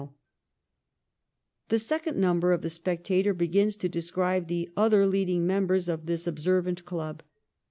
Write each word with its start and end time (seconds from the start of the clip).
The 1.69 1.77
second 1.77 2.17
number 2.19 2.53
of 2.53 2.63
'The 2.63 2.71
Spectator' 2.71 3.35
begins 3.35 3.77
to 3.77 3.87
describe 3.87 4.47
the 4.47 4.71
other 4.75 5.05
leading 5.05 5.45
members 5.45 5.87
of 5.87 6.07
this 6.07 6.25
observant 6.25 6.83
6lub. 6.85 7.19